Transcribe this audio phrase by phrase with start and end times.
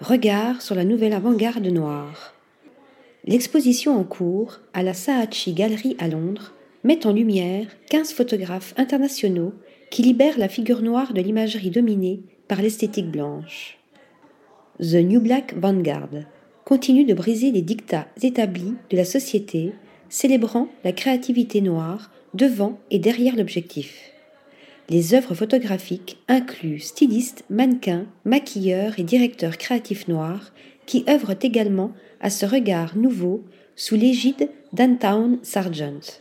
[0.00, 2.34] Regard sur la nouvelle avant-garde noire.
[3.26, 6.52] L'exposition en cours à la Saatchi Gallery à Londres
[6.82, 9.54] met en lumière 15 photographes internationaux
[9.90, 13.78] qui libèrent la figure noire de l'imagerie dominée par l'esthétique blanche.
[14.80, 16.24] The New Black Vanguard
[16.64, 19.74] continue de briser les dictats établis de la société,
[20.08, 24.13] célébrant la créativité noire devant et derrière l'objectif.
[24.90, 30.52] Les œuvres photographiques incluent stylistes, mannequins, maquilleurs et directeurs créatifs noirs
[30.86, 33.44] qui œuvrent également à ce regard nouveau
[33.76, 36.20] sous l'égide d'Antown Sargent.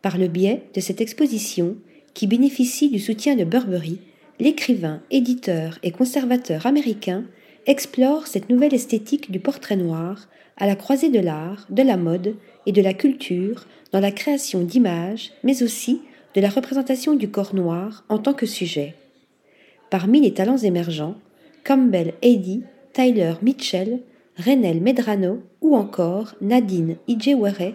[0.00, 1.76] Par le biais de cette exposition,
[2.14, 3.98] qui bénéficie du soutien de Burberry,
[4.38, 7.24] l'écrivain, éditeur et conservateur américain
[7.66, 12.36] explore cette nouvelle esthétique du portrait noir à la croisée de l'art, de la mode
[12.66, 16.00] et de la culture dans la création d'images, mais aussi
[16.34, 18.94] de la représentation du corps noir en tant que sujet.
[19.90, 21.16] Parmi les talents émergents,
[21.64, 24.00] Campbell Eddy, Tyler Mitchell,
[24.38, 27.74] Renel Medrano ou encore Nadine Ijewere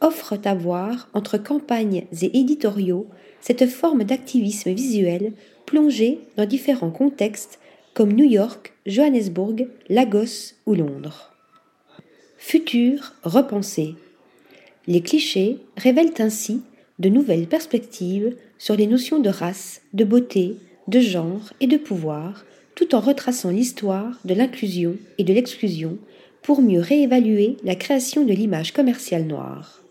[0.00, 3.06] offrent à voir entre campagnes et éditoriaux
[3.40, 5.32] cette forme d'activisme visuel
[5.64, 7.58] plongé dans différents contextes
[7.94, 11.32] comme New York, Johannesburg, Lagos ou Londres.
[12.36, 13.94] Futur repensé.
[14.86, 16.62] Les clichés révèlent ainsi
[16.98, 20.56] de nouvelles perspectives sur les notions de race, de beauté,
[20.88, 22.44] de genre et de pouvoir,
[22.74, 25.98] tout en retraçant l'histoire de l'inclusion et de l'exclusion
[26.42, 29.82] pour mieux réévaluer la création de l'image commerciale noire.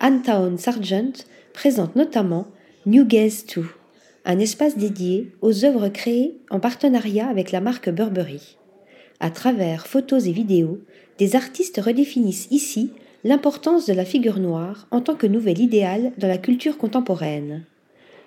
[0.00, 2.46] Antown Sargent présente notamment
[2.86, 3.64] New Gaze 2,
[4.24, 8.56] un espace dédié aux œuvres créées en partenariat avec la marque Burberry.
[9.20, 10.80] À travers photos et vidéos,
[11.18, 12.90] des artistes redéfinissent ici
[13.24, 17.64] l'importance de la figure noire en tant que nouvel idéal dans la culture contemporaine.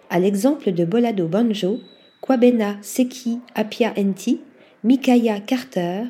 [0.09, 1.79] À l'exemple de Bolado Banjo,
[2.21, 4.39] Kwabena Seki Apia Enti,
[4.83, 6.03] Mikaya Carter,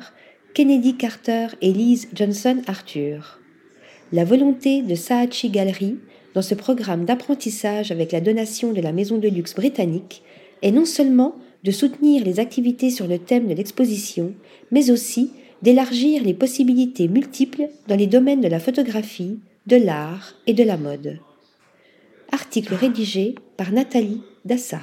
[0.54, 3.40] Kennedy Carter et Liz Johnson Arthur.
[4.12, 5.96] La volonté de Saatchi Gallery
[6.34, 10.22] dans ce programme d'apprentissage avec la donation de la maison de luxe britannique
[10.62, 14.32] est non seulement de soutenir les activités sur le thème de l'exposition,
[14.70, 20.54] mais aussi d'élargir les possibilités multiples dans les domaines de la photographie, de l'art et
[20.54, 21.18] de la mode.
[22.32, 24.80] Article rédigé par Nathalie Dassa.